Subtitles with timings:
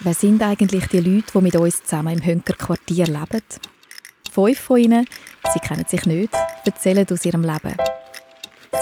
[0.00, 3.42] Wer sind eigentlich die Leute, die mit uns zusammen im Hönker-Quartier leben?
[4.32, 5.06] Fünf von ihnen,
[5.52, 6.34] sie kennen sich nicht,
[6.64, 7.76] erzählen aus ihrem Leben.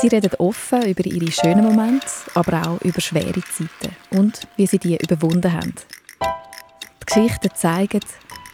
[0.00, 4.78] Sie reden offen über ihre schönen Momente, aber auch über schwere Zeiten und wie sie
[4.78, 5.74] die überwunden haben.
[6.22, 8.00] Die Geschichten zeigen,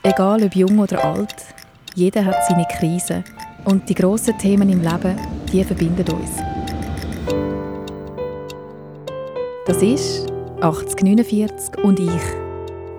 [0.02, 1.36] egal ob jung oder alt,
[1.95, 3.22] jeder hat seine Krisen
[3.66, 5.16] und die grossen Themen im Leben,
[5.52, 6.30] die verbinden uns.
[9.64, 10.27] Das ist
[10.61, 12.48] 8049 und ich,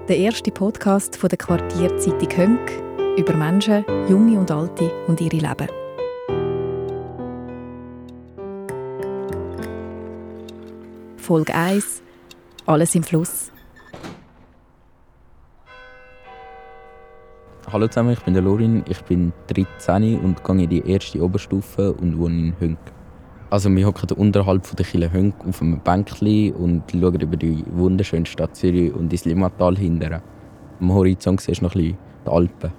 [0.10, 2.72] der erste Podcast von der Quartierzeitung Hönk
[3.16, 5.68] über Menschen, junge und alte und ihre Leben.
[11.18, 12.02] Folge 1
[12.66, 13.52] Alles im Fluss.
[17.72, 21.94] Hallo zusammen, ich bin der Lorin, ich bin 13 und gehe in die erste Oberstufe
[21.94, 22.80] und wohne in Hönk.
[23.52, 27.64] Also wir hocken unterhalb von der Kille Hönk auf einem Bänkchen und schauen über die
[27.72, 30.22] wunderschöne Stadt Zürich und ins Limmatal hinterher.
[30.80, 32.72] Am Horizont siehst du noch ein die Alpen.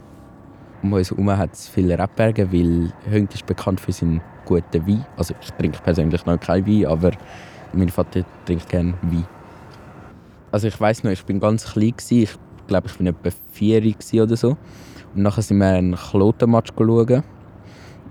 [0.83, 5.05] Um uns herum hat es viele Rebberge, weil Hönk ist bekannt für seinen guten Wein.
[5.17, 7.11] Also ich trinke persönlich noch keinen Wein, aber
[7.73, 9.27] mein Vater trinkt gerne Wein.
[10.53, 12.23] Also ich weiß noch, ich bin ganz klein gewesen.
[12.23, 13.83] Ich glaube, ich bin etwa vier
[14.23, 14.51] oder so.
[15.15, 17.25] Und nachher sind wir einen Klotenmatch schauen.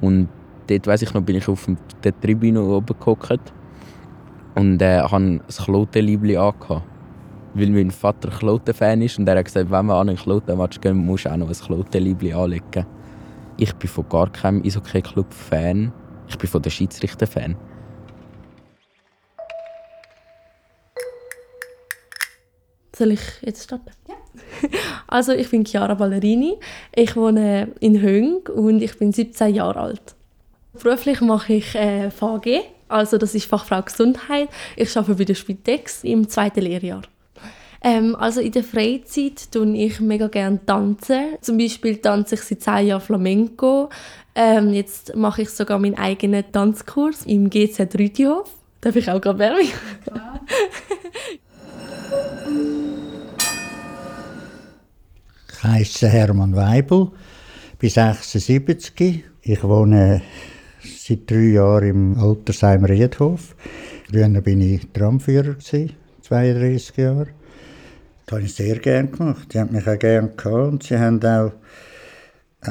[0.01, 0.27] Und
[0.69, 1.67] dort weiss ich noch, bin ich auf
[2.03, 3.53] der Tribüne oben gehockt
[4.55, 6.83] und äh, hatte ein Klotenliebli angehabt.
[7.55, 10.97] Weil mein Vater Kloten-Fan ist und er hat gesagt, wenn wir an einen Klotenmatch gehen,
[10.97, 12.85] musst du auch noch ein Klotenliebli anlegen.
[13.57, 15.91] Ich bin von gar keinem Eishockey-Club Fan.
[16.27, 17.55] Ich bin von der Schiedsrichter Fan.
[22.95, 23.91] Soll ich jetzt starten?
[24.07, 24.15] Ja.
[25.07, 26.59] Also ich bin Chiara Ballerini.
[26.93, 30.15] Ich wohne in Höng und ich bin 17 Jahre alt.
[30.81, 34.49] Beruflich mache ich äh, VG, also das ist Fachfrau Gesundheit.
[34.75, 37.01] Ich arbeite bei der Spitex im zweiten Lehrjahr.
[37.81, 41.37] Ähm, also in der Freizeit tun ich mega gerne tanzen.
[41.41, 43.89] Zum Beispiel tanze ich seit 10 Jahren Flamenco.
[44.35, 48.49] Ähm, jetzt mache ich sogar meinen eigenen Tanzkurs im GZ Rütihof.
[48.81, 49.61] Darf ich auch gerade Werbung?
[49.61, 49.73] Ich
[55.63, 57.11] heiße Hermann Weibel,
[57.79, 59.25] bin 76.
[59.41, 60.21] Ich wohne
[61.09, 63.55] seit drei Jahren im Altersheim Riedhof.
[64.09, 67.27] Früher war ich Tramführer, 32 Jahre.
[68.25, 69.53] Das habe ich sehr gerne gemacht.
[69.53, 70.71] Die haben mich auch gerne gehabt.
[70.71, 71.51] Und sie haben auch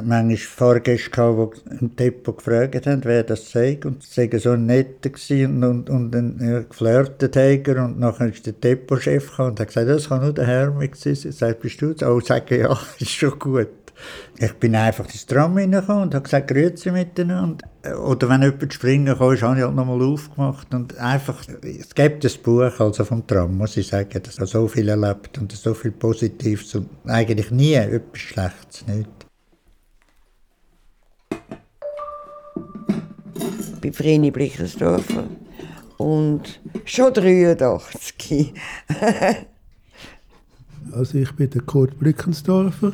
[0.04, 3.78] manchmal Fahrgäste gehabt, die im Depot gefragt haben, wer das sei.
[3.84, 7.84] Und sie waren so nett und, und, und dann ja, geflirtet haben.
[7.84, 11.12] Und nachher ist der Depotchef und hat gesagt, das kann nur der Herr sein.
[11.12, 12.08] Ich sagte, bist du das?
[12.08, 13.68] Oh, sage ja, ist schon gut.
[14.38, 17.66] Ich bin einfach ins Tram reingekommen und habe gesagt, grüezi miteinander.
[18.04, 20.72] Oder wenn jemand springen kann, habe ich halt nochmal aufgemacht.
[20.72, 24.68] Und einfach, es gibt ein Buch also vom Tram, muss ich sagen, das hat so
[24.68, 29.08] viel erlebt und so viel Positives und eigentlich nie etwas Schlechtes, nicht.
[33.80, 35.24] bei Vreni Blichersdorfer
[35.96, 38.54] und schon 83.
[40.92, 42.92] also ich bin der Kurt Blickensdorfer.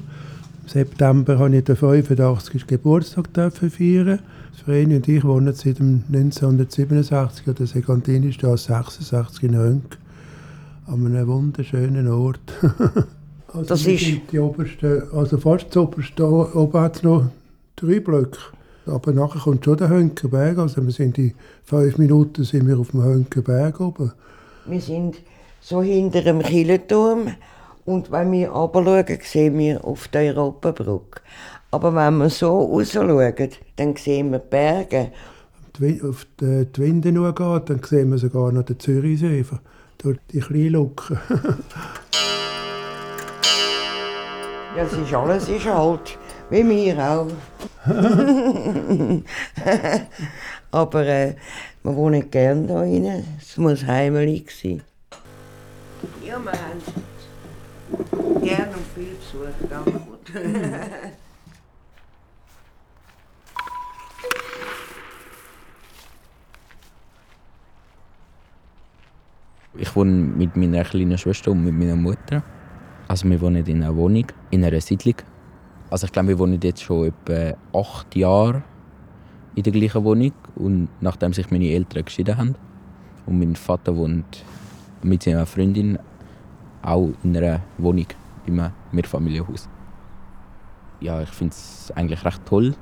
[0.64, 2.66] Im September habe ich den 85.
[2.66, 4.20] Geburtstag feiern.
[4.64, 9.98] Vreni und ich wohnen seit 1967 an der Segantinstraße 66 in Hönk.
[10.86, 12.40] An einem wunderschönen Ort.
[13.48, 14.22] also das ist...
[14.32, 17.26] Die oberste, also fast das oberste, oben hat es noch
[17.76, 18.38] drei Blöcke.
[18.86, 20.56] Aber nachher kommt schon der Hönkenberg.
[20.56, 24.12] Also wir sind in fünf Minuten sind wir auf dem Hönkenberg oben.
[24.64, 25.16] Wir sind
[25.60, 27.28] so hinter dem Kirchenturm
[27.84, 31.20] und wenn wir runterschauen, sehen wir auf der Europabrücke.
[31.70, 33.34] Aber wenn wir so rausschauen,
[33.76, 35.12] dann sehen wir die Berge.
[35.78, 39.44] Wenn man auf die, die Winde geht, dann sehen wir sogar noch den Zürichsee
[39.98, 41.18] durch die kleinen Lücken.
[44.76, 46.18] ja, es ist alles ist alt.
[46.50, 47.26] Wie wir auch.
[50.70, 51.34] Aber äh,
[51.82, 53.24] wir wohnen gerne hier rein.
[53.40, 54.82] Es muss heimelig sein.
[56.24, 57.13] Ja, wir haben
[58.42, 59.68] gerne und viel Besuch.
[59.68, 60.00] Danke.
[69.76, 72.44] Ich wohne mit meiner kleinen Schwester und mit meiner Mutter.
[73.08, 75.16] Also wir wohnen in einer Wohnung, in einer Siedlung
[75.94, 78.64] also ich glaube, wir wohnen jetzt schon etwa acht Jahre
[79.54, 82.54] in der gleichen Wohnung und nachdem sich meine Eltern geschieden haben
[83.26, 84.44] und mein Vater wohnt
[85.04, 86.00] mit seiner Freundin
[86.84, 88.06] auch in einer Wohnung
[88.46, 89.68] im Mehrfamilienhaus.
[91.00, 92.74] Ja, ich finde es eigentlich recht toll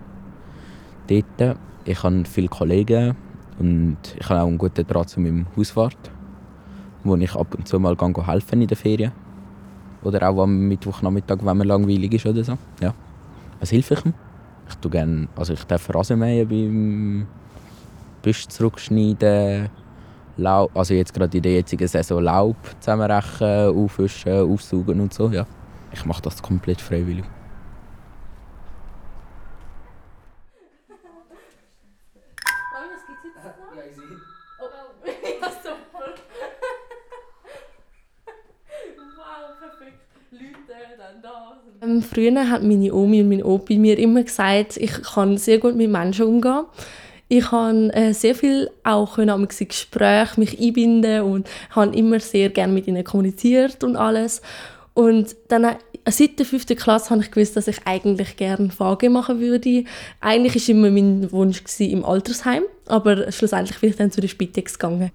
[1.09, 1.57] dort.
[1.85, 3.17] Ich habe viele Kollegen
[3.59, 6.11] und ich habe auch einen guten Draht zu meinem Hauswart,
[7.05, 9.13] wo ich ab und zu mal helfen in den Ferien.
[10.03, 12.59] Oder auch am Mittwochnachmittag, wenn man langweilig ist oder so.
[12.81, 12.95] Ja.
[13.61, 14.15] Was hilft ich ihm?
[14.69, 17.27] Ich tue gerne, also ich darf Rasen mähen beim
[18.23, 19.69] Büsch zurückschneiden,
[20.37, 25.47] Laub, also jetzt gerade in der jetzigen Saison Laub zusammenrechen, aufwischen, aufsaugen und so, ja.
[25.93, 27.25] Ich mache das komplett freiwillig.
[41.83, 45.75] Ähm, früher hat meine Omi und mein Opi mir immer gesagt, ich kann sehr gut
[45.75, 46.65] mit Menschen umgehen.
[47.35, 52.75] Ich habe äh, sehr viel auch können, Gespräche mich einbinden und habe immer sehr gerne
[52.75, 54.43] mit ihnen kommuniziert und alles.
[54.93, 55.77] Und dann äh,
[56.11, 59.85] seit der fünften Klasse habe ich gewusst, dass ich eigentlich gerne VG machen würde.
[60.21, 64.29] Eigentlich war immer mein Wunsch gewesen, im Altersheim, aber schlussendlich bin ich dann zu der
[64.29, 65.11] Spitex gegangen.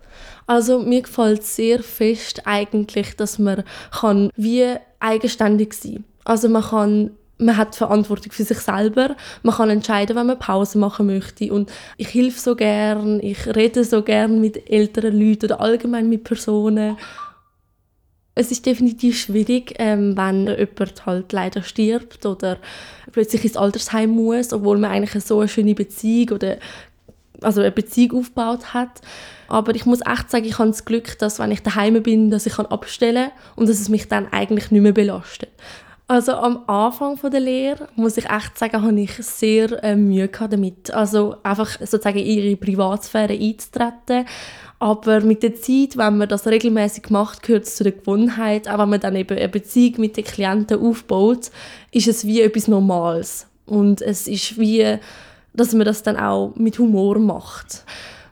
[0.48, 6.04] Also mir gefällt sehr fest eigentlich, dass man kann wie eigenständig sein kann.
[6.24, 9.16] Also man kann man hat Verantwortung für sich selber.
[9.44, 11.54] Man kann entscheiden, wenn man Pause machen möchte.
[11.54, 16.24] Und ich helfe so gern, ich rede so gern mit älteren Leuten oder allgemein mit
[16.24, 16.98] Personen.
[18.34, 22.58] Es ist definitiv schwierig, ähm, wenn jemand halt leider stirbt oder
[23.12, 26.58] plötzlich ins Altersheim muss, obwohl man eigentlich so eine schöne Beziehung oder
[27.42, 29.02] also eine Beziehung aufgebaut hat.
[29.48, 32.46] Aber ich muss echt sagen, ich habe das Glück, dass wenn ich daheim bin, dass
[32.46, 35.50] ich abstellen kann und dass es mich dann eigentlich nicht mehr belastet.
[36.10, 40.90] Also am Anfang der Lehre, muss ich echt sagen, habe ich sehr äh, Mühe damit.
[40.94, 44.26] Also einfach sozusagen in ihre Privatsphäre einzutreten.
[44.80, 48.70] Aber mit der Zeit, wenn man das regelmäßig macht, gehört es zu der Gewohnheit.
[48.70, 51.52] Auch wenn man dann eben eine Beziehung mit den Klienten aufbaut,
[51.92, 53.48] ist es wie etwas Normales.
[53.66, 55.00] Und es ist wie,
[55.54, 57.84] dass man das dann auch mit Humor macht.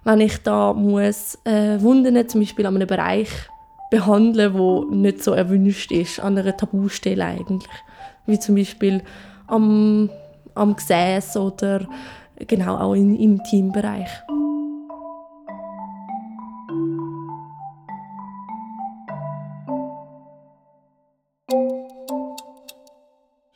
[0.06, 3.28] Wenn ich da muss äh, Wunden zum Beispiel an einem Bereich
[3.96, 7.72] behandeln, wo nicht so erwünscht ist, an einer Tabustelle eigentlich.
[8.26, 9.02] Wie zum Beispiel
[9.48, 10.10] am,
[10.54, 11.88] am Gesäß oder
[12.46, 14.10] genau auch in, im Teambereich.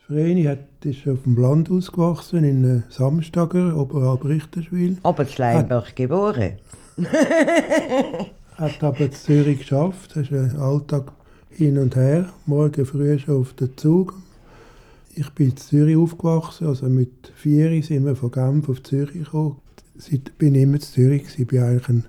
[0.08, 5.00] Vreni hat, ist auf dem Land ausgewachsen, in Samstager, oberhalb Richterswil.
[5.04, 6.54] Aber in Schleimbach geboren.
[8.60, 10.12] hat aber in Zürich geschafft.
[10.16, 11.12] Das ist ein Alltag
[11.50, 12.30] hin und her.
[12.46, 14.14] Morgen früh schon auf den Zug.
[15.16, 19.58] Ich bin in Zürich aufgewachsen, also mit vier sind wir von Genf auf Zürich gekommen.
[20.10, 22.06] Ich bin immer in Zürich, ich bin eigentlich ein,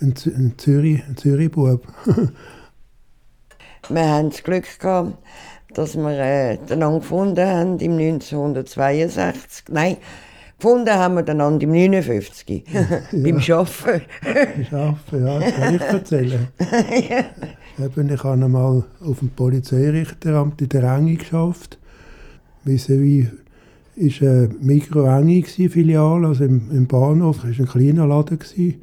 [0.00, 1.86] ein, ein Zürich, ein Zürich-Bub.
[3.88, 5.16] wir haben das Glück gehabt,
[5.74, 9.64] dass wir äh, den gefunden haben im 1962.
[9.70, 9.96] Nein,
[10.60, 12.64] Gefunden haben wir dann an dem 59.
[12.70, 12.82] ja.
[13.12, 14.02] beim Arbeiten.
[14.70, 16.48] Arbeiten, ja, das kann ich erzählen.
[16.58, 17.84] ja.
[17.86, 21.78] Eben, ich habe einmal auf dem Polizeirichteramt in der Enge geschafft.
[22.66, 23.28] Vis-à-vis
[23.96, 27.38] war eine Mikro-Enge Filiale, also im, im Bahnhof.
[27.42, 28.38] Das war ein kleiner Laden.
[28.38, 28.82] Gewesen.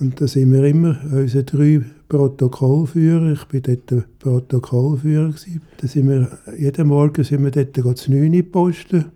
[0.00, 5.28] Und da sind wir immer, unsere drei Protokollführer, ich war dort der Protokollführer.
[5.28, 5.62] Gewesen.
[5.76, 9.12] Da sind wir, jeden Morgen sind wir dort zu 9 posten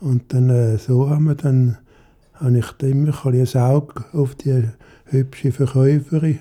[0.00, 1.78] und dann, äh, so haben wir dann,
[2.34, 4.64] habe ich immer ein, ein Auge auf die
[5.06, 6.38] hübsche Verkäuferin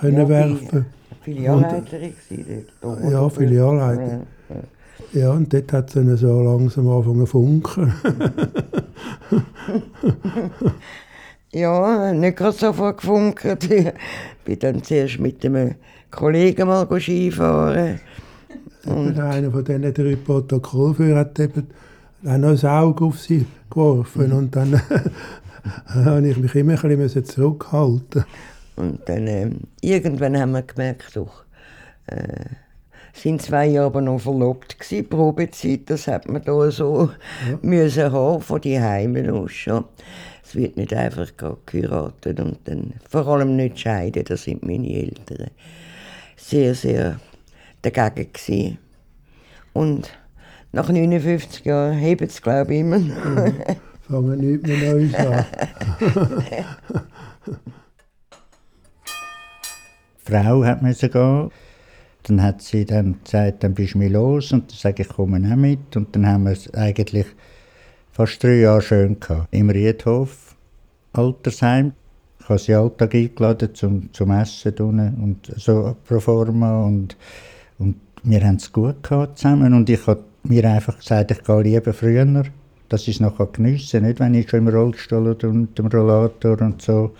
[0.00, 0.86] können ja, werfen.
[1.22, 2.12] Filialleiterin
[2.80, 3.10] dort.
[3.10, 4.22] Ja, Filialleiterin.
[4.48, 4.56] Ja,
[5.12, 7.94] ja, und dort hat es dann so langsam angefangen zu funken.
[11.52, 13.44] ja, nicht gerade sofort gefunkt.
[13.44, 13.92] Ich
[14.44, 15.76] bin dann zuerst mit einem
[16.10, 18.00] Kollegen mal Skifahren.
[18.86, 21.68] Und einer von diesen drei Protokollführern hat eben
[22.26, 24.32] auch noch ein Auge auf sie geworfen.
[24.32, 24.80] Und dann
[25.88, 28.24] habe ich mich immer ein bisschen zurückhalten.
[28.76, 31.44] Und dann äh, irgendwann haben wir gemerkt, doch,
[32.06, 32.44] äh,
[33.12, 37.10] sind zwei Jahre aber noch verlobt gewesen, Probezeit, das hat man da so
[37.48, 37.58] ja.
[37.62, 39.84] müssen haben, von die Heimen aus schon.
[40.44, 41.32] Es wird nicht einfach
[41.66, 45.50] geheiratet und dann vor allem nicht scheiden, das sind meine Eltern
[46.36, 47.20] sehr, sehr
[47.82, 48.78] dagegen gewesen.
[49.72, 50.10] Und
[50.72, 52.98] nach 59 Jahren heben sie, glaube ich, immer.
[52.98, 53.54] Mhm.
[54.08, 55.44] Fangen nicht mehr Neues an.
[60.28, 61.50] Frau hat müssen gehen.
[62.24, 64.52] Dann hat sie dann gesagt, dann bist du mir los.
[64.52, 65.96] Und dann sage ich, komme auch mit.
[65.96, 67.26] Und dann haben wir es eigentlich
[68.10, 69.48] fast drei Jahre schön gehabt.
[69.52, 70.54] Im Riedhof,
[71.14, 71.92] Altersheim.
[72.40, 76.82] Ich habe sie Alltag eingeladen zum, zum Essen und so pro forma.
[76.84, 77.16] Und,
[77.78, 79.72] und wir haben es gut gehabt zusammen.
[79.72, 82.44] Und ich habe mir einfach gesagt, ich gehe lieber früher,
[82.88, 85.86] dass ich es noch geniessen kann, nicht wenn ich schon im Rollstuhl oder mit dem
[85.86, 87.14] Rollator und so.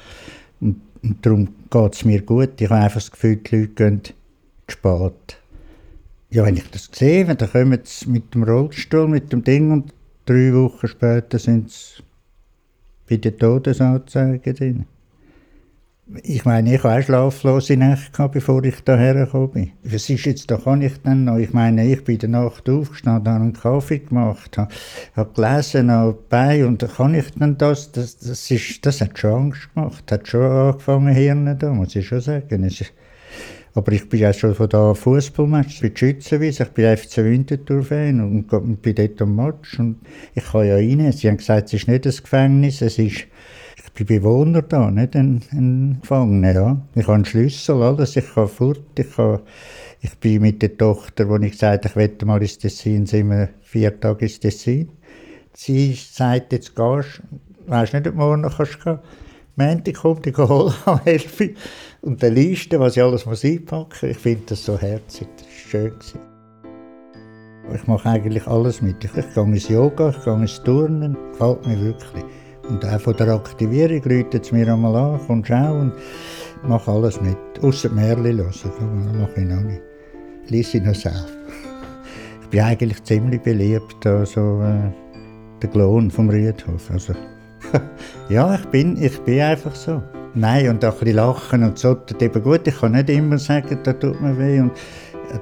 [0.60, 2.60] Und, und darum geht es mir gut.
[2.60, 4.02] Ich habe einfach das Gefühl, die Leute gehen
[4.68, 5.38] spät.
[6.30, 9.92] Ja, wenn ich das sehe, dann kommen sie mit dem Rollstuhl, mit dem Ding und
[10.26, 12.02] drei Wochen später sind sie
[13.08, 14.86] bei den Todesanzeigen drin.
[16.22, 19.72] Ich meine, ich habe auch schlaflose Nächte bevor ich hierher gekommen bin.
[19.84, 21.36] Was ist jetzt, da kann ich dann noch?
[21.36, 24.72] Ich meine, ich bin in der Nacht aufgestanden, habe einen Kaffee gemacht, habe,
[25.14, 27.92] habe gelesen, habe bei und kann ich dann das?
[27.92, 32.08] Das, das, ist, das hat schon Angst gemacht, hat schon angefangen, Hirn da, muss ich
[32.08, 32.64] schon sagen.
[32.64, 32.80] Es
[33.78, 38.52] aber ich bin ja schon von da Fußballmatch, bei Schützenwiese, ich bin FC Winterthur-Fan und,
[38.52, 40.00] und bin dort am Match und
[40.34, 41.12] ich kann ja rein.
[41.12, 43.26] Sie haben gesagt, es ist nicht das Gefängnis, es ist
[43.76, 46.52] ich bin Bewohner da, nicht ein, ein Gefangener.
[46.52, 46.82] Ja.
[46.94, 48.16] Ich habe einen Schlüssel, alles.
[48.16, 48.82] Ich kann fort.
[48.98, 49.40] Ich, kann,
[50.00, 53.48] ich bin mit der Tochter, wo ich gesagt ich wette mal ins Tessin, sind wir
[53.62, 54.90] vier Tage ins Tessin.
[55.54, 58.98] Sie sagt, jetzt gehst du, weisst nicht, ob du morgen noch kannst gehen.
[59.58, 61.50] Montag kommt, ich hole am 11
[62.02, 65.26] Und die Liste, was ich alles muss einpacken ich finde das so herzig.
[65.36, 65.92] Das war schön.
[67.74, 69.04] Ich mache eigentlich alles mit.
[69.04, 71.16] Ich, gehe ins Yoga, ich gehe ins Turnen.
[71.32, 72.24] Gefällt mir wirklich.
[72.68, 75.92] Und auch von der Aktivierung läutet es mir einmal an, komm schau und
[76.62, 77.36] mache alles mit.
[77.60, 79.82] Außer Märchen hören, das mache ich noch nicht.
[80.48, 81.26] Lies ich noch selbst.
[82.42, 84.90] Ich bin eigentlich ziemlich beliebt, also äh,
[85.60, 86.90] der Klon vom Riedhof.
[86.90, 87.12] Also,
[88.28, 90.02] ja, ich bin, ich bin einfach so.
[90.34, 92.66] Nein, und auch ein bisschen lachen und so, eben gut.
[92.66, 94.60] Ich kann nicht immer sagen, da tut mir weh.
[94.60, 94.72] Und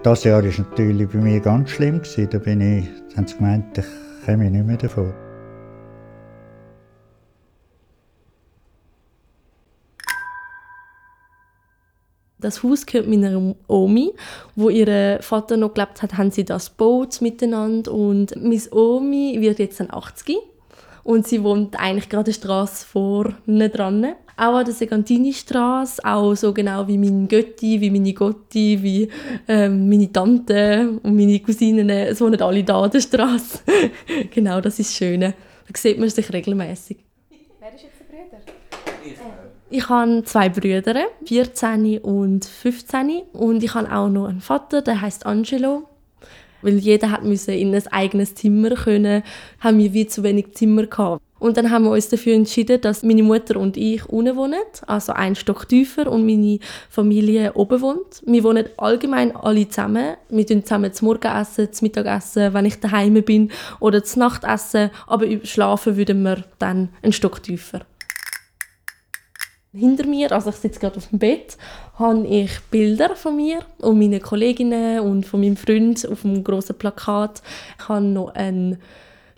[0.03, 1.99] das Jahr war natürlich bei mir ganz schlimm.
[1.99, 2.29] Gewesen.
[2.31, 3.85] Da bin ich, haben sie gemeint, ich
[4.25, 5.13] komme nicht mehr davon.
[12.39, 14.13] Das Haus gehört meiner Omi.
[14.55, 17.93] Wo ihr Vater noch gelebt hat, haben sie das gebaut miteinander.
[17.93, 20.37] Und meine Omi wird jetzt dann 80
[21.07, 24.15] und sie wohnt eigentlich gerade eine Straße vorne dran.
[24.37, 29.09] Auch an der Segantini-Straße, auch so genau wie mein Götti, wie meine Gotti, wie
[29.47, 31.89] ähm, meine Tante und meine Cousinen.
[31.89, 33.61] Es wohnen alle da an der Straße.
[34.35, 35.35] genau, das ist das Schöne.
[35.69, 36.99] Da sieht man sich regelmäßig.
[37.61, 38.43] Wer ist jetzt der Bruder?
[39.71, 43.23] Ich habe zwei Brüder, 14 und 15.
[43.33, 45.89] Und ich habe auch noch einen Vater, der heißt Angelo.
[46.63, 49.23] Weil jeder hat müssen in ein eigenes Zimmer können,
[49.61, 51.23] haben wir wie zu wenig Zimmer gehabt.
[51.39, 55.13] Und dann haben wir uns dafür entschieden, dass meine Mutter und ich unten wohnen, also
[55.13, 56.59] ein Stock tiefer und meine
[56.89, 58.23] Familie oben wohnt.
[58.25, 60.17] Wir wohnen allgemein alle zusammen.
[60.31, 64.91] Wir essen zusammen zum Morgenessen, zum Mittagessen, wenn ich daheim bin, oder zum Nachtessen.
[65.07, 67.83] Aber schlafen würden wir dann ein Stock tiefer
[69.73, 71.57] hinter mir, also ich sitze gerade auf dem Bett,
[71.99, 76.77] habe ich Bilder von mir und meinen Kolleginnen und von meinem Freund auf einem grossen
[76.77, 77.43] Plakat.
[77.79, 78.79] Ich habe noch einen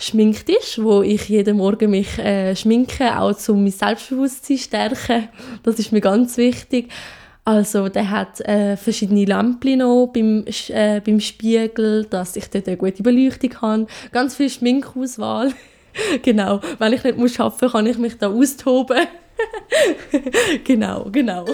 [0.01, 5.29] Schminktisch, wo ich jeden Morgen mich äh, schminke, auch um mein Selbstbewusstsein zu stärken.
[5.65, 6.93] Das ist mir ganz wichtig.
[7.45, 12.77] Also der hat äh, verschiedene Lampen noch beim, äh, beim Spiegel, dass ich dort eine
[12.77, 13.87] gute Beleuchtung habe.
[14.13, 15.53] Ganz viel Schminkauswahl.
[16.23, 19.07] genau, wenn ich nicht muss arbeiten muss, kann ich mich da austoben.
[20.65, 21.47] genau, genau.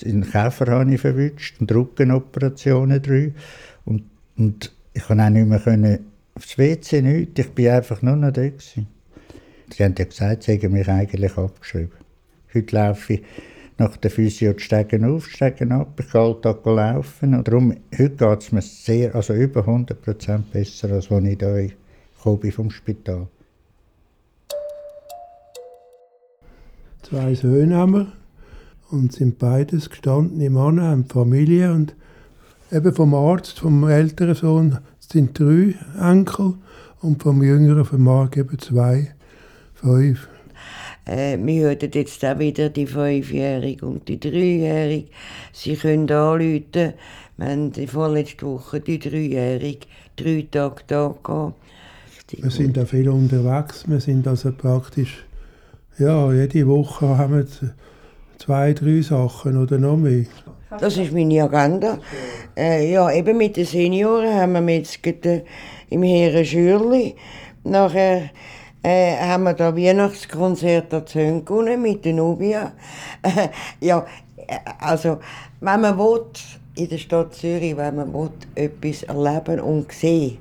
[0.00, 3.32] In Käfer habe ich verwünscht und Rückenoperationen drei.
[3.84, 4.04] Und,
[4.36, 7.38] und ich konnte auch nicht mehr können, aufs WC nicht.
[7.38, 8.42] Ich war einfach nur noch da.
[8.48, 8.86] Gewesen.
[9.74, 11.92] Sie haben ja gesagt, sie haben mich eigentlich abgeschrieben.
[12.54, 13.22] Heute laufe ich
[13.78, 15.98] nach der Physio die Stegen auf, Stegen ab.
[16.00, 17.34] Ich kann Alltag laufen.
[17.34, 21.54] Und darum, heute geht es mir sehr, also über 100% besser, als als ich da
[22.36, 23.28] bin vom Spital.
[27.02, 28.12] Zwei Söhne haben wir
[28.90, 31.94] und sind beides gestandene Männer, haben Familie und
[32.72, 36.54] eben vom Arzt, vom älteren Sohn sind drei Enkel
[37.00, 39.14] und vom jüngeren, vom Mark eben zwei,
[39.74, 40.28] fünf.
[41.08, 45.08] Äh, wir hören jetzt auch wieder die Fünfjährige und die Dreijährige.
[45.52, 46.92] Sie können anrufen.
[47.36, 49.86] Wir haben die vorletzte Woche die Dreijährige
[50.16, 51.54] drei Tage da gehabt.
[52.30, 53.84] Wir sind auch viel unterwegs.
[53.88, 55.24] Wir sind also praktisch
[55.98, 57.46] ja, jede Woche haben wir
[58.38, 60.26] zwei, drei Sachen oder noch mehr.
[60.78, 61.98] Das ist meine Agenda.
[62.56, 65.42] Äh, ja, eben mit den Senioren haben wir jetzt äh,
[65.88, 67.16] im Herren Schürli.
[67.64, 68.30] Nachher
[68.82, 72.72] äh, haben wir da Weihnachtskonzert an mit der Nubia.
[73.22, 73.48] Äh,
[73.80, 74.06] ja,
[74.80, 75.18] also,
[75.60, 76.26] wenn man will,
[76.76, 80.38] in der Stadt Zürich, wenn man will, etwas erleben und sehen,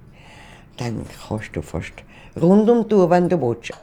[0.78, 1.94] dann kannst du fast
[2.40, 3.74] rundum tun, wenn du willst.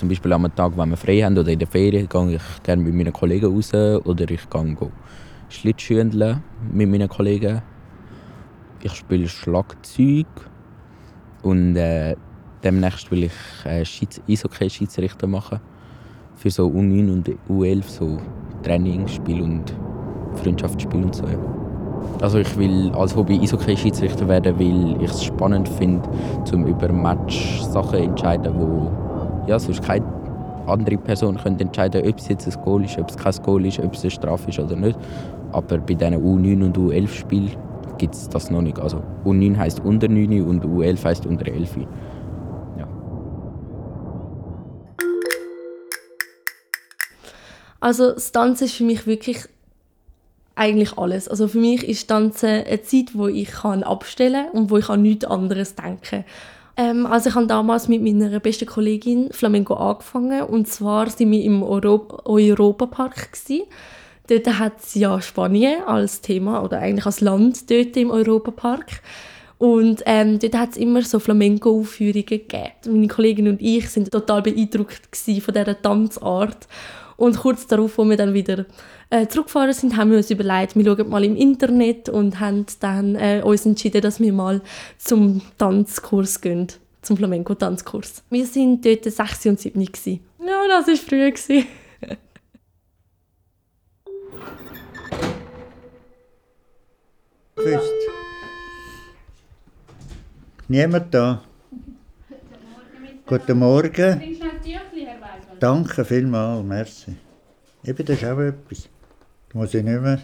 [0.00, 2.82] Zum Beispiel am Tag, wenn wir frei haben oder in der Ferien, gehe ich gerne
[2.82, 4.76] mit meinen Kollegen raus oder ich gehe
[5.50, 6.42] Schlittschuhendeln
[6.72, 7.60] mit meinen Kollegen.
[8.82, 10.24] Ich spiele Schlagzeug
[11.42, 12.16] und äh,
[12.64, 13.32] demnächst will ich
[13.66, 13.84] äh,
[14.26, 15.60] Eishockey-Schiedsrichter machen.
[16.34, 18.16] Für so U9 und U11, so
[18.62, 19.74] Trainingsspiel und
[20.36, 21.26] Freundschaftsspiel und so.
[21.26, 21.38] Ja.
[22.22, 26.08] Also ich will als Hobby Eishockey-Schiedsrichter werden, weil ich es spannend finde,
[26.54, 29.09] um über Match-Sachen zu entscheiden, wo
[29.46, 30.04] ja, sonst keine
[30.66, 33.78] andere Person könnte entscheiden, ob es jetzt ein Goal ist, ob es kein Goal ist,
[33.78, 34.98] ob es eine Strafe ist oder nicht.
[35.52, 37.56] Aber bei diesen U9 und U11 Spielen
[37.98, 38.78] gibt es das noch nicht.
[38.78, 41.76] Also U9 heisst unter 9 und U11 heisst unter 11.
[42.78, 42.88] Ja.
[47.80, 49.48] Also das Tanzen ist für mich wirklich
[50.54, 51.26] eigentlich alles.
[51.28, 55.02] Also für mich ist Tanzen eine Zeit, wo ich kann abstellen und wo ich an
[55.02, 56.24] nichts anderes denken
[56.76, 61.42] ähm, also ich habe damals mit meiner besten Kollegin Flamenco angefangen und zwar waren wir
[61.42, 63.64] im Euro Europapark gewesen.
[64.28, 69.02] Dort hat es ja Spanien als Thema oder eigentlich als Land dort im Europapark.
[69.58, 72.70] Und ähm, dort hat es immer so Flamenco-Aufführungen gegeben.
[72.86, 76.66] Meine Kollegin und ich sind total beeindruckt von dieser Tanzart.
[77.20, 78.64] Und kurz darauf, wo wir dann wieder
[79.10, 83.14] äh, zurückgefahren sind, haben wir uns überlegt, wir schauen mal im Internet und haben dann
[83.14, 84.62] äh, uns entschieden, dass wir mal
[84.96, 86.68] zum Tanzkurs gehen,
[87.02, 88.22] zum Flamenco-Tanzkurs.
[88.30, 90.20] Wir waren dort 6 und 7 gewesen.
[90.38, 91.30] Ja, das war früh.
[91.30, 91.66] Gewesen.
[100.68, 101.42] Niemand da?
[103.26, 104.40] Guten Morgen.
[105.60, 107.16] Danke vielmals, merci.
[107.84, 108.88] Eben, das ist auch etwas.
[109.52, 110.18] Da muss ich nicht mehr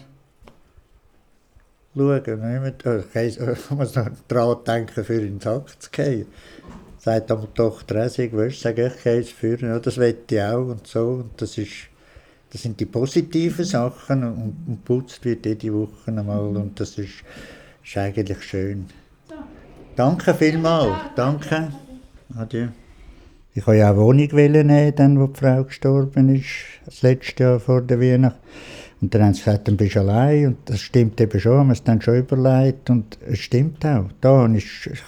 [1.95, 6.25] schauen, nicht mehr, ich muss noch daran denken, für in den Sack zu gehen.
[6.97, 10.17] Sagt aber die Tochter auch, ich will sagen, ich gehe es führen, ja, das will
[10.27, 11.07] ich auch und so.
[11.07, 11.87] Und das, ist,
[12.51, 17.23] das sind die positiven Sachen und, und putzt wird jede Woche einmal und das ist,
[17.83, 18.87] ist eigentlich schön.
[19.95, 21.71] Danke vielmals, danke.
[22.35, 22.69] Adieu.
[23.57, 26.45] Ich wollte ja auch Wohnung nehmen, dann, wo die Frau gestorben ist,
[26.85, 28.37] das letzte Jahr vor der Weihnacht.
[29.01, 30.45] Und dann haben sie gesagt, dann bist du allein.
[30.49, 32.91] Und das stimmt eben schon, haben wir es dann schon überlegt.
[32.91, 34.09] Und es stimmt auch.
[34.21, 34.47] Da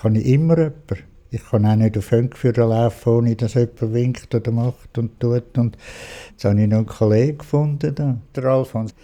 [0.02, 0.98] kann ich immer jemanden.
[1.30, 5.56] Ich kann auch nicht auf Hönkführer laufen, ohne dass jemand winkt oder macht und tut.
[5.56, 5.78] Und
[6.32, 8.96] jetzt habe ich noch einen Kollegen gefunden, da, der Alfons.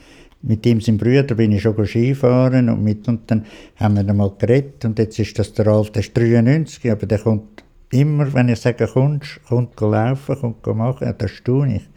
[0.41, 4.17] Mit ihm, seinem Bruder, bin ich schon Skifahren und, mit, und dann haben wir dann
[4.17, 4.85] mal geredet.
[4.85, 8.59] Und jetzt ist das der Alf, der ist 93, aber der kommt immer, wenn ich
[8.59, 11.89] sage, kommst, kommt laufen, kommt machen, das staune ich.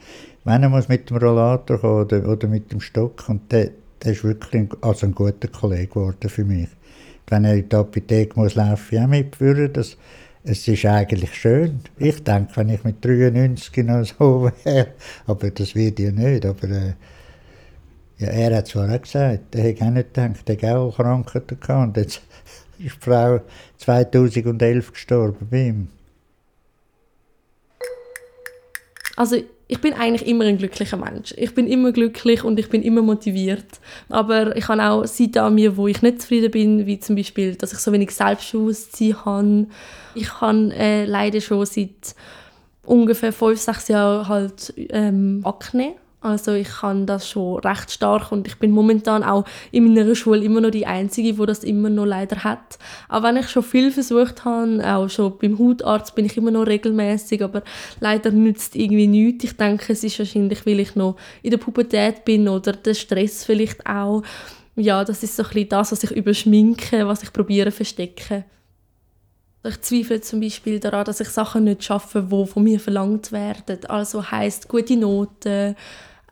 [0.44, 3.70] Wenn er muss mit dem Rollator kommen oder, oder mit dem Stock, und der,
[4.02, 6.68] der ist wirklich ein, also ein guter Kollege geworden für mich.
[7.26, 9.96] Wenn er in die Apotheke muss laufen, ich auch mitführen, das,
[10.44, 11.80] es ist eigentlich schön.
[11.98, 14.88] Ich denke, wenn ich mit 93 noch so wäre,
[15.26, 16.94] aber das wird ja nicht, aber äh,
[18.18, 21.60] ja, er hat zwar auch gesagt, er hätte auch nicht gedacht, er hat auch Krankheiten
[21.60, 22.22] gehabt und jetzt
[22.78, 23.40] ist die Frau
[23.78, 25.88] 2011 gestorben bei ihm.
[29.16, 31.34] Also ich bin eigentlich immer ein glücklicher Mensch.
[31.36, 33.80] Ich bin immer glücklich und ich bin immer motiviert.
[34.08, 37.54] Aber ich habe auch Seiten an mir, wo ich nicht zufrieden bin, wie zum Beispiel,
[37.54, 39.66] dass ich so wenig Selbstbewusstsein habe.
[40.14, 42.14] Ich habe äh, leider schon seit
[42.84, 45.94] ungefähr fünf, sechs Jahren halt ähm, Akne.
[46.20, 50.42] Also ich kann das schon recht stark und ich bin momentan auch in meiner Schule
[50.42, 52.78] immer noch die Einzige, die das immer noch leider hat.
[53.08, 56.66] Auch wenn ich schon viel versucht habe, auch schon beim Hautarzt bin ich immer noch
[56.66, 57.62] regelmäßig, aber
[58.00, 59.44] leider nützt irgendwie nichts.
[59.44, 63.44] Ich denke, es ist wahrscheinlich, weil ich noch in der Pubertät bin oder der Stress
[63.44, 64.24] vielleicht auch.
[64.74, 68.44] Ja, das ist so ein bisschen das, was ich überschminke, was ich probiere verstecken.
[69.64, 73.84] Ich zweifle zum Beispiel daran, dass ich Sachen nicht schaffe, die von mir verlangt werden.
[73.86, 75.76] Also heißt gute Noten,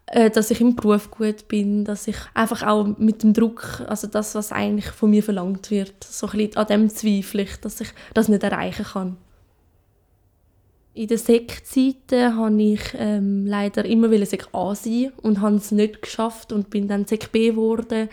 [0.06, 4.34] dass ich im Beruf gut bin, dass ich einfach auch mit dem Druck, also das,
[4.36, 7.88] was eigentlich von mir verlangt wird, so ein bisschen an dem zweifle ich, dass ich
[8.14, 9.16] das nicht erreichen kann.
[10.94, 16.00] In der Sektzeiten habe ich ähm, leider immer Sek A sein und habe es nicht
[16.00, 18.08] geschafft und bin dann Sek B geworden.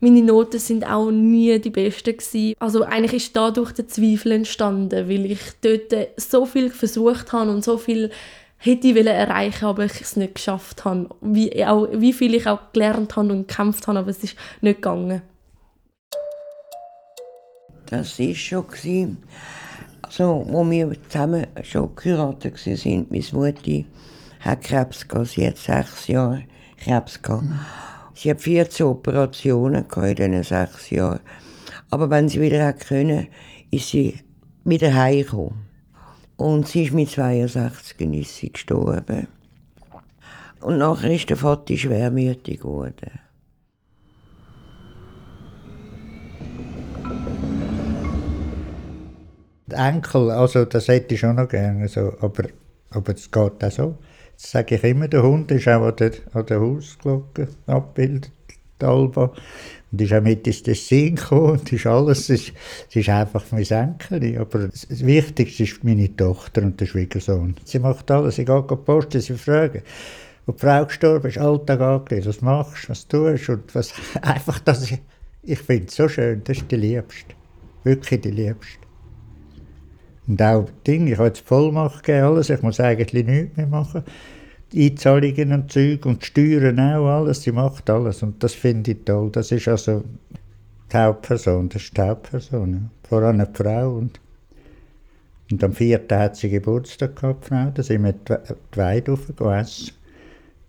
[0.00, 2.54] Meine Noten sind auch nie die besten gewesen.
[2.58, 7.64] Also eigentlich ist dadurch der Zweifel entstanden, weil ich dort so viel versucht habe und
[7.64, 8.10] so viel
[8.58, 11.08] hätte ich erreichen aber ich es nicht geschafft habe.
[11.20, 14.82] Wie, auch, wie viel ich auch gelernt habe und gekämpft habe, aber es ist nicht
[14.82, 15.22] gegangen.
[17.86, 19.18] Das war schon.
[20.02, 23.84] Also, wo wir zusammen schon geheiratet waren, meine Mutter
[24.40, 25.28] hat Krebs gehabt.
[25.28, 26.44] Sie hat sechs Jahre
[26.78, 27.44] Krebs gehabt.
[28.14, 31.20] Sie hat 14 Operationen in diesen sechs Jahren.
[31.90, 33.28] Aber wenn sie wieder können,
[33.70, 34.18] ist sie
[34.64, 35.67] wieder heimgekommen.
[36.38, 39.26] Und sie ist mit 62 ist gestorben.
[40.60, 43.10] Und nachher ist der Vater schwermütig geworden.
[49.66, 52.44] Die Enkel, also das hätte ich schon noch gerne, so, aber,
[52.90, 53.98] aber es geht auch so.
[54.40, 58.30] Das sage ich immer, der Hund ist auch an der, an der Hausglocke abgebildet,
[58.80, 59.32] Alba.
[59.90, 62.52] Und ist auch mit ins Tessin gekommen und ist alles, es
[62.92, 64.38] ist, einfach mein Enkel.
[64.38, 67.56] Aber das Wichtigste ist meine Tochter und der Schwiegersohn.
[67.64, 69.82] Sie macht alles, sie geht posten, sie fragen.
[70.44, 74.58] Wo die Frau gestorben ist, Alltag angelegt, was machst du, was tust und was, einfach
[74.60, 74.98] das, ich,
[75.42, 77.34] ich finde es so schön, das ist die Liebste.
[77.84, 78.78] Wirklich die Liebste.
[80.26, 84.04] Und auch Ding, ich habe jetzt Vollmacht gegeben, alles, ich muss eigentlich nichts mehr machen.
[84.74, 89.30] Einzahlungen und Zeug und Steuern auch, alles, sie macht alles und das finde ich toll.
[89.32, 90.04] Das ist also
[90.92, 92.72] die Hauptperson, das ist die Hauptperson.
[92.72, 92.80] Ja.
[93.08, 94.20] Vor allem eine Frau und,
[95.50, 96.00] und am 4.
[96.10, 99.92] hat sie Geburtstag gehabt, die Frau, da sind wir die Weide essen.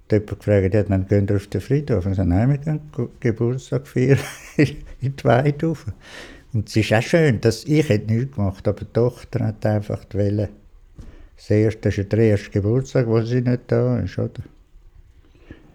[0.07, 2.05] Da hat jemand gefragt, ja, dann gehen wir auf den Friedhof.
[2.05, 2.79] Und ich sagte, nein, wir gehen
[3.19, 4.17] Geburtstag feiern
[4.57, 5.73] in die Weide.
[6.53, 10.03] Und es ist auch schön, dass ich hätte nichts gemacht aber die Tochter hat einfach
[10.05, 10.49] die Welle.
[11.39, 14.43] Das, erste, das ist der erste Geburtstag, wo sie nicht da ist, oder?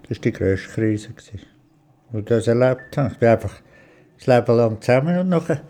[0.03, 3.13] Das war die grösste Krise, die ich das erlebt habe.
[3.13, 3.63] Ich bin einfach
[4.19, 5.63] das Leben lang zusammen und nachher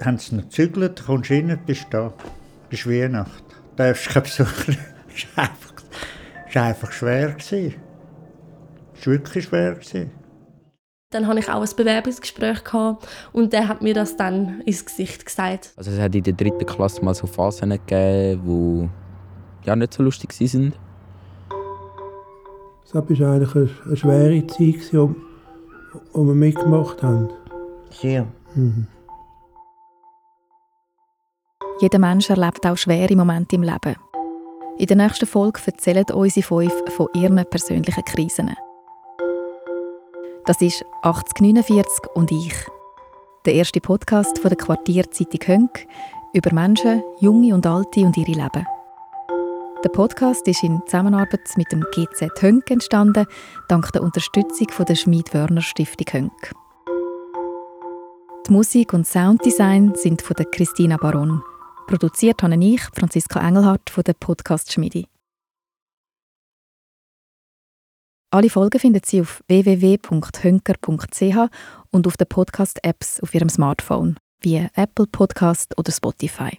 [0.00, 2.12] haben sie noch gezügelt, kommst rein, bist da.
[2.68, 3.52] Bis Weihnachten.
[3.74, 5.72] Da darfst keinen Besuch Das war einfach,
[6.46, 7.36] das war einfach schwer.
[7.36, 7.72] Es war
[9.06, 9.76] wirklich schwer.
[11.12, 15.26] Dann hatte ich auch ein Bewerbungsgespräch gehabt und der hat mir das dann ins Gesicht
[15.26, 15.72] gesagt.
[15.74, 18.88] Also es hat in der dritten Klasse mal so Phasen gegeben,
[19.64, 20.72] die ja, nicht so lustig waren.
[22.84, 27.28] Es war eigentlich eine, eine schwere Zeit, die wir mitgemacht haben.
[27.90, 28.28] Sehr.
[28.54, 28.86] Mhm.
[31.80, 33.96] Jeder Mensch erlebt auch schwere Momente im Leben.
[34.78, 38.54] In der nächsten Folge erzählen unsere fünf von ihren persönlichen Krisen.
[40.46, 42.54] Das ist 8049 und ich.
[43.44, 45.86] Der erste Podcast von der Quartierzeitung Hönk
[46.32, 48.66] über Menschen, junge und alte und ihre Leben.
[49.84, 53.26] Der Podcast ist in Zusammenarbeit mit dem GZ Hönk entstanden,
[53.68, 56.52] dank der Unterstützung von der Schmied-Wörner Stiftung Hönk.
[58.46, 61.42] Die Musik und Sounddesign sind von der Christina Baron.
[61.86, 65.04] Produziert habe ich, Franziska Engelhardt von der Podcast Schmiede.
[68.32, 71.36] Alle Folgen finden Sie auf www.hönker.ch
[71.90, 76.56] und auf den Podcast-Apps auf Ihrem Smartphone, wie Apple Podcast oder Spotify.